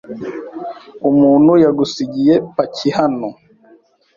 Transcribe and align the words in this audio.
Umuntu 1.09 1.51
yagusigiye 1.63 2.35
paki 2.55 2.89
hano. 2.97 3.27